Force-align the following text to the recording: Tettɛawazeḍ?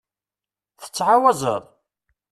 Tettɛawazeḍ? 0.81 1.63